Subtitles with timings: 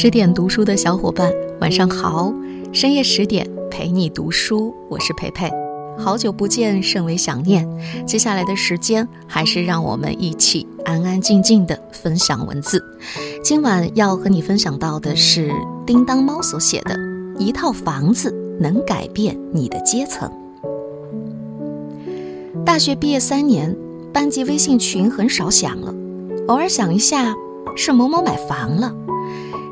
[0.00, 1.28] 十点读书的小伙伴，
[1.60, 2.32] 晚上好！
[2.72, 5.50] 深夜十点陪你读书，我是培培。
[5.98, 7.68] 好久不见，甚为想念。
[8.06, 12.80] 接下来的时间，还是让我们一起安安静静的分享文字。
[13.42, 15.50] 今晚要和你分享到的是
[15.84, 16.94] 叮当猫所写的
[17.36, 20.30] 《一套房子能改变你的阶层》。
[22.64, 23.76] 大学毕业三年，
[24.12, 25.92] 班级微信群很少响了，
[26.46, 27.34] 偶尔响一下，
[27.74, 28.94] 是某某买房了。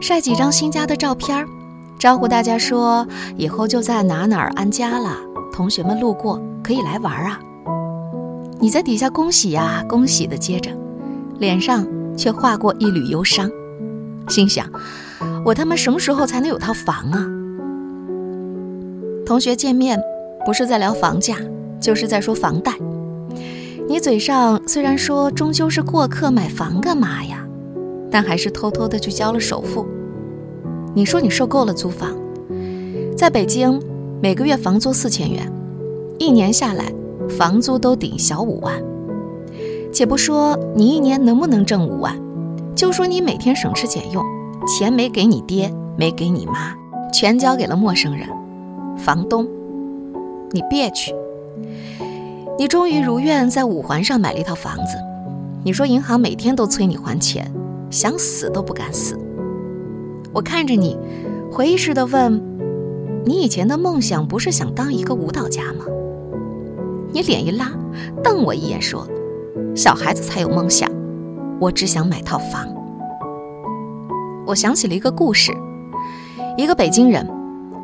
[0.00, 1.46] 晒几张新家的照片儿，
[1.98, 5.16] 招呼大家说以后就在哪哪儿安家了。
[5.52, 7.40] 同学们路过可以来玩啊！
[8.60, 10.70] 你在底下恭喜呀恭喜的接着，
[11.38, 11.86] 脸上
[12.16, 13.50] 却划过一缕忧伤，
[14.28, 14.66] 心想：
[15.44, 17.26] 我他妈什么时候才能有套房啊？
[19.24, 19.98] 同学见面
[20.44, 21.36] 不是在聊房价，
[21.80, 22.72] 就是在说房贷。
[23.88, 27.45] 你嘴上虽然说终究是过客，买房干嘛呀？
[28.10, 29.86] 但还是偷偷的去交了首付。
[30.94, 32.16] 你说你受够了租房，
[33.16, 33.80] 在北京
[34.22, 35.52] 每个月房租四千元，
[36.18, 36.84] 一年下来
[37.28, 38.74] 房租都顶小五万。
[39.92, 42.14] 且不说你一年能不能挣五万，
[42.74, 44.24] 就说你每天省吃俭用，
[44.66, 46.74] 钱没给你爹，没给你妈，
[47.12, 48.28] 全交给了陌生人，
[48.98, 49.46] 房东。
[50.52, 51.14] 你别去。
[52.58, 54.96] 你终于如愿在五环上买了一套房子。
[55.64, 57.52] 你说银行每天都催你还钱。
[57.90, 59.18] 想死都不敢死。
[60.32, 60.98] 我看着你，
[61.50, 62.40] 回忆似的问
[63.24, 65.86] ：“你以前的梦想不是想当一个舞蹈家吗？”
[67.12, 67.72] 你脸一拉，
[68.22, 69.08] 瞪我一眼说
[69.74, 70.90] ：“小孩子才有梦想，
[71.58, 72.68] 我只想买套房。”
[74.46, 75.52] 我想起了一个故事：
[76.58, 77.26] 一个北京人，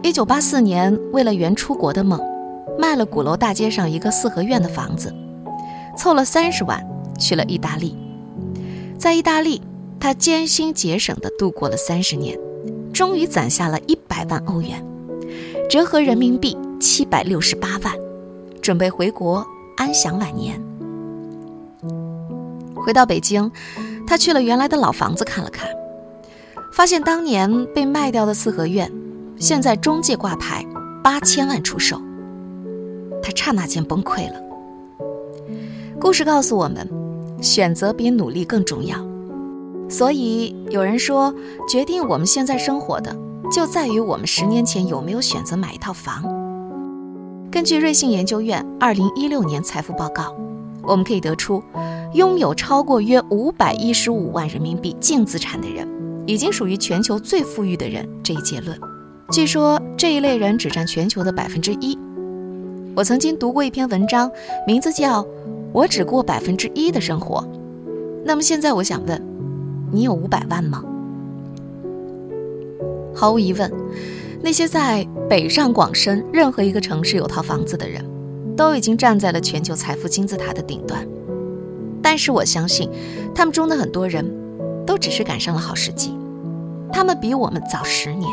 [0.02, 2.20] 一九八四年为了圆出国的梦，
[2.78, 5.14] 卖了鼓楼大街上一个四合院的房子，
[5.96, 6.84] 凑了三十万
[7.18, 7.96] 去了意大利，
[8.98, 9.62] 在意大利。
[10.02, 12.36] 他艰辛节省地度过了三十年，
[12.92, 14.84] 终于攒下了一百万欧元，
[15.70, 17.94] 折合人民币七百六十八万，
[18.60, 19.46] 准备回国
[19.76, 20.60] 安享晚年。
[22.74, 23.48] 回到北京，
[24.04, 25.68] 他去了原来的老房子看了看，
[26.72, 28.90] 发现当年被卖掉的四合院，
[29.38, 30.66] 现在中介挂牌
[31.04, 31.96] 八千万出售，
[33.22, 34.40] 他刹那间崩溃了。
[36.00, 36.90] 故事告诉我们，
[37.40, 39.11] 选择比努力更重要。
[39.88, 41.34] 所以有人说，
[41.68, 43.14] 决定我们现在生活的，
[43.54, 46.22] 就在于我们十年前有没有选择买一套房。
[47.50, 50.34] 根据瑞信研究院二零一六年财富报告，
[50.82, 51.62] 我们可以得出，
[52.14, 55.86] 拥有超过约五百一十五万人民币净资产的人，
[56.26, 58.78] 已经属于全球最富裕的人这一结论。
[59.30, 61.98] 据说这一类人只占全球的百分之一。
[62.96, 64.30] 我曾经读过一篇文章，
[64.66, 65.22] 名字叫
[65.72, 67.40] 《我只过百分之一的生活》。
[68.24, 69.31] 那么现在我想问。
[69.92, 70.82] 你有五百万吗？
[73.14, 73.70] 毫无疑问，
[74.40, 78.02] 那些在北上广深任何一个城市有套房子的人，
[78.56, 81.06] 都已经站在了全球财富金字塔的顶端。
[82.02, 82.90] 但是我相信，
[83.34, 84.26] 他们中的很多人，
[84.86, 86.16] 都只是赶上了好时机。
[86.90, 88.30] 他们比我们早十年、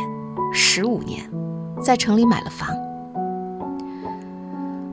[0.54, 1.30] 十五年，
[1.82, 2.70] 在城里买了房。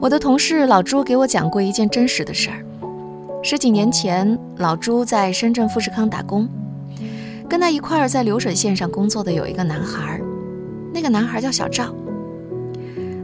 [0.00, 2.64] 我的同事老朱给我讲过一件真实的事儿。
[3.42, 6.48] 十几年前，老朱在深圳富士康打工，
[7.48, 10.20] 跟他一块儿在流水线上工作的有一个男孩，
[10.92, 11.94] 那个男孩叫小赵。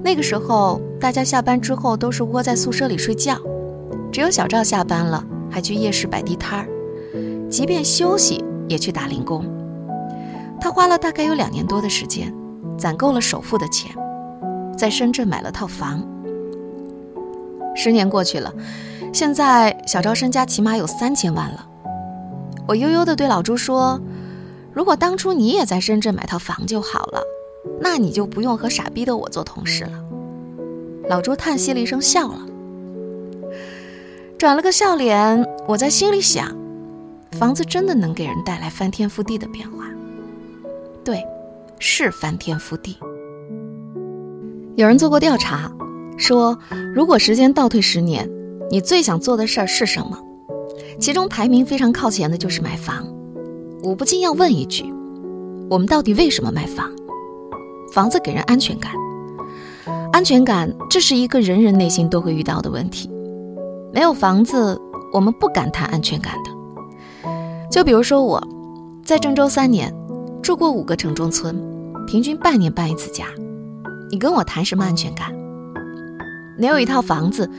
[0.05, 3.37] 那个时候，大家下班之后都是窝在宿舍里睡觉，
[4.13, 6.69] 只有小赵下班了还去夜市摆地摊儿，
[7.51, 9.45] 即便休息也去打零工。
[10.61, 12.33] 他花了大概有两年多的时间，
[12.79, 13.93] 攒够了首付的钱，
[14.79, 16.01] 在深圳买了套房。
[17.75, 18.53] 十年过去了。
[19.13, 21.69] 现在小赵身家起码有三千万了。
[22.67, 24.01] 我悠悠地对老朱说
[24.73, 27.23] ：“如果当初你也在深圳买套房就好了，
[27.81, 29.93] 那你就不用和傻逼的我做同事了。”
[31.11, 32.39] 老朱叹息了一声，笑了，
[34.39, 35.47] 转了个笑脸。
[35.69, 36.57] 我在心里想：
[37.33, 39.85] 房子真的能给人带来翻天覆地的变化。
[41.05, 41.23] 对，
[41.79, 42.97] 是翻天覆地。
[44.77, 45.71] 有人做过调查，
[46.17, 46.59] 说
[46.95, 48.27] 如果时间倒退十年。
[48.73, 50.19] 你最想做的事儿是什么？
[50.99, 53.07] 其中排名非常靠前的就是买房。
[53.83, 54.83] 我不禁要问一句：
[55.69, 56.91] 我们到底为什么买房？
[57.93, 58.93] 房子给人安全感，
[60.11, 63.11] 安全感这是一个人人内心都会遇到的问题。
[63.93, 64.81] 没有房子，
[65.13, 67.31] 我们不敢谈安全感的。
[67.71, 68.43] 就比如说我，
[69.05, 69.95] 在郑州三年，
[70.43, 71.55] 住过五个城中村，
[72.07, 73.27] 平均半年搬一次家。
[74.11, 75.31] 你跟我谈什么安全感？
[76.57, 77.51] 没有一套房子。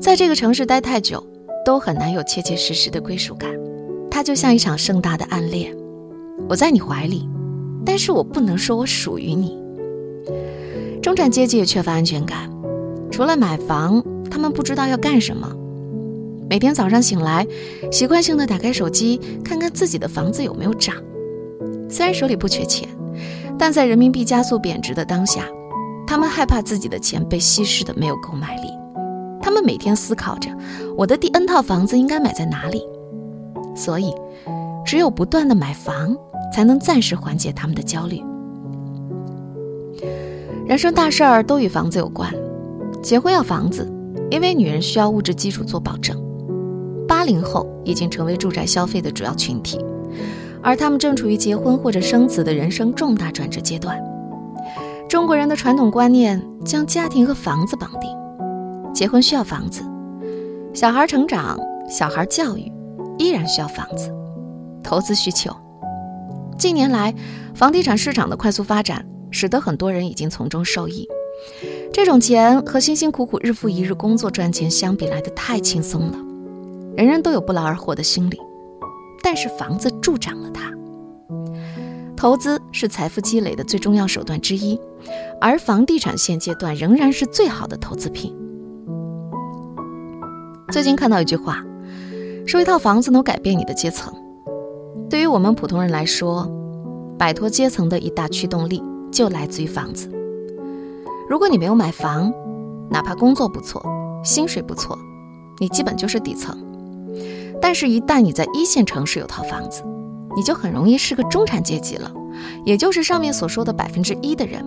[0.00, 1.22] 在这个城市待太久，
[1.62, 3.50] 都很难有切切实实的归属感。
[4.10, 5.76] 它就像一场盛大的暗恋，
[6.48, 7.28] 我在你怀里，
[7.84, 9.58] 但是我不能说我属于你。
[11.02, 12.50] 中产阶级也缺乏安全感，
[13.10, 15.46] 除了买房，他们不知道要干什么。
[16.48, 17.46] 每天早上醒来，
[17.92, 20.96] 习惯性的打开手机，看看自己的房子有没有涨。
[21.90, 22.88] 虽然手里不缺钱，
[23.58, 25.44] 但在人民币加速贬值的当下，
[26.06, 28.79] 他们害怕自己的钱被稀释的没有购买力。
[29.50, 30.48] 他们每天思考着，
[30.96, 32.84] 我的第 N 套房子应该买在哪里。
[33.74, 34.14] 所以，
[34.86, 36.16] 只有不断的买房，
[36.54, 38.22] 才能暂时缓解他们的焦虑。
[40.68, 42.32] 人生大事儿都与房子有关，
[43.02, 43.92] 结婚要房子，
[44.30, 46.16] 因为女人需要物质基础做保证。
[47.08, 49.84] 八零后已经成为住宅消费的主要群体，
[50.62, 54.00] 而他们正处于结婚或者生子的人生重大转折阶段。
[55.08, 58.16] 中国人的传统观念将家庭和房子绑定，
[59.00, 59.82] 结婚需要房子，
[60.74, 61.58] 小孩成长、
[61.88, 62.70] 小孩教育
[63.16, 64.12] 依然需要房子，
[64.82, 65.50] 投资需求。
[66.58, 67.14] 近年来，
[67.54, 69.02] 房地产市场的快速发展。
[69.30, 71.08] 使得很多人已经从中受益，
[71.94, 76.18] 这种钱和辛辛苦苦日复一日工作赚钱相比来的太轻松了，
[76.94, 78.38] 人人都有不劳而获的心理。
[79.22, 80.70] 但是房子助长了它。
[82.14, 84.78] 投资是财富积累的最重要手段之一，
[85.40, 88.36] 而房地产现阶段仍然是最好的投资品。
[90.70, 91.64] 最近看到一句话，
[92.46, 94.12] 说一套房子能改变你的阶层。
[95.08, 96.48] 对于我们普通人来说，
[97.18, 98.82] 摆脱阶层的一大驱动力。
[99.12, 100.08] 就来自于房子。
[101.28, 102.32] 如果你没有买房，
[102.88, 103.84] 哪怕工作不错，
[104.22, 104.96] 薪水不错，
[105.58, 106.56] 你基本就是底层。
[107.60, 109.82] 但是，一旦你在一线城市有套房子，
[110.36, 112.08] 你就很容易是个中产阶级了，
[112.64, 114.64] 也就是上面所说的百分之一的人。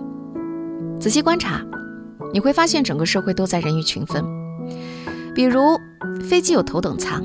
[1.00, 1.62] 仔细观察，
[2.30, 4.22] 你会发现整个社会都在人鱼群分。
[5.34, 5.78] 比如，
[6.28, 7.24] 飞机有头等舱，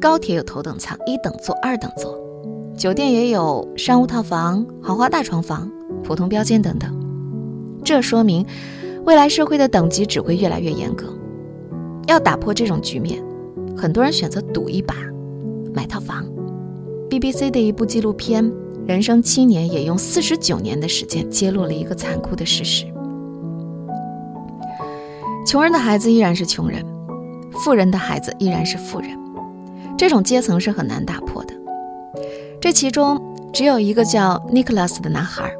[0.00, 2.18] 高铁有头等舱一等座、二等座，
[2.76, 5.70] 酒店也有商务套房、豪华大床房。
[6.02, 6.90] 普通标间等等，
[7.84, 8.44] 这说明
[9.04, 11.06] 未来社会的等级只会越来越严格。
[12.08, 13.22] 要打破这种局面，
[13.76, 14.96] 很多人选择赌一把，
[15.72, 16.26] 买套房。
[17.08, 18.44] BBC 的一部纪录片
[18.84, 22.84] 《人生七年》也用四十九年的时间揭露了一个残酷的事实：
[25.46, 26.84] 穷人的孩子依然是穷人，
[27.52, 29.10] 富人的孩子依然是富人。
[29.96, 31.54] 这种阶层是很难打破的。
[32.60, 33.20] 这其中
[33.52, 35.52] 只有一个叫 Nicholas 的男孩。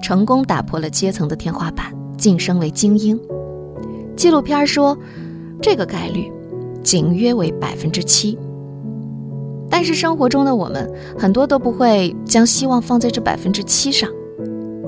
[0.00, 3.20] 成功打破了阶层的天花板，晋升为精英。
[4.16, 4.96] 纪录片说，
[5.60, 6.32] 这个概率
[6.82, 8.38] 仅约为百分之七。
[9.68, 14.08] 但是生活中的我们很多都不会将希望放在这百分之七上，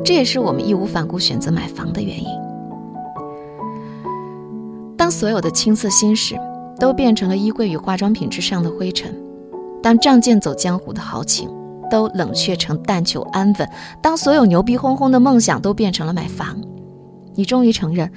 [0.02, 2.39] 这也是我们义无反顾选择买房的原因。
[5.10, 6.38] 所有的青涩心事
[6.78, 9.14] 都变成了衣柜与化妆品之上的灰尘，
[9.82, 11.48] 当仗剑走江湖的豪情。
[11.90, 13.68] 都冷却成但求安稳。
[14.00, 16.56] 当所有牛逼哄哄的梦想都变成了买房，
[17.34, 18.08] 你终于承认，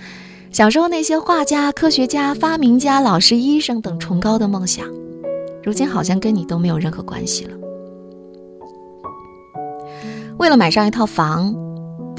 [0.51, 4.86] 小时候那些画家、科学家、发明家、老师、医生等崇高的梦想，
[5.63, 7.57] 如今好像跟你都没有任何关系了。
[10.38, 11.56] 为了买上一套房，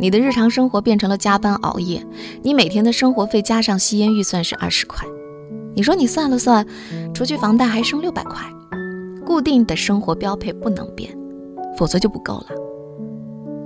[0.05, 2.06] 你的日常生活变成了加班熬夜。
[2.43, 5.09] 你每天的生活费加上吸烟预算是二十块，
[5.75, 6.67] 你说你算了算，
[7.15, 8.43] 除去房贷还剩六百块，
[9.25, 11.11] 固定的生活标配不能变。
[11.79, 12.49] 否则就不够了。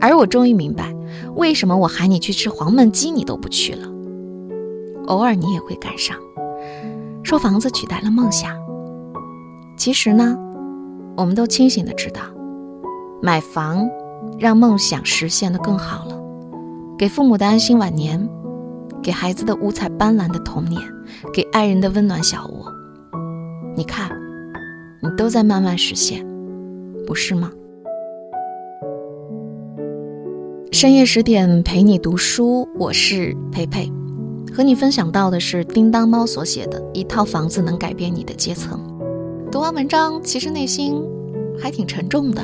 [0.01, 0.95] 而我终于明白，
[1.35, 3.89] 为什么我喊你去吃黄焖鸡，你都不去了。
[5.09, 6.17] 偶尔你也会赶上，
[7.25, 8.55] 说房子取代了梦想。
[9.77, 10.39] 其实呢，
[11.17, 12.21] 我们都清醒的知道，
[13.21, 13.91] 买房
[14.39, 16.18] 让梦想实现的更好了，
[16.99, 18.29] 给父母的安心晚年，
[19.01, 20.83] 给孩子的五彩斑斓的童年，
[21.33, 22.73] 给爱人的温暖小窝。
[23.77, 24.11] 你看，
[25.01, 26.27] 你都在慢慢实现，
[27.07, 27.53] 不是吗？
[30.73, 33.89] 深夜十点陪你读书，我是佩佩，
[34.53, 38.81] 和你分享到的是叮当猫所写的一套房子能改变你的阶层。
[39.53, 41.01] 读完文章，其实内心
[41.63, 42.43] 还挺沉重的。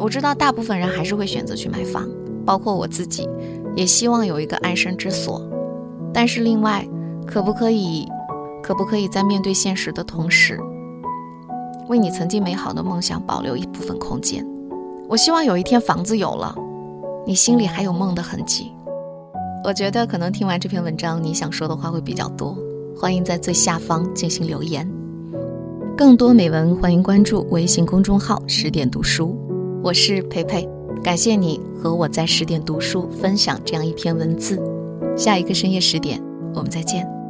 [0.00, 2.08] 我知道大部分人还是会选择去买房，
[2.44, 3.28] 包括我自己，
[3.74, 5.42] 也希望有一个安身之所。
[6.12, 6.86] 但是另外，
[7.26, 8.06] 可不可以，
[8.62, 10.60] 可不可以在面对现实的同时，
[11.88, 14.46] 为你曾经美好的梦想保留一部分空间？
[15.08, 16.54] 我希望有一天房子有了。
[17.24, 18.72] 你心里还有梦的痕迹，
[19.62, 22.56] 我觉得可能听完这篇文章，你想说的话会比较多。
[22.96, 24.90] 欢迎在最下方进行留言。
[25.96, 29.36] 更多美文，欢迎关注微信公众号“十点读书”，
[29.84, 30.68] 我是佩佩。
[31.02, 34.60] 感谢你和我在十点读书分享这样一篇文字。
[35.16, 36.22] 下一个深夜十点，
[36.54, 37.21] 我们再见。